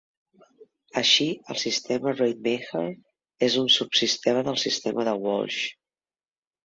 Així, 1.01 1.27
el 1.53 1.59
sistema 1.63 2.13
Rademacher 2.15 2.85
és 3.49 3.61
un 3.65 3.69
subsistema 3.77 4.43
del 4.49 4.61
sistema 4.67 5.07
de 5.11 5.15
Walsh. 5.27 5.61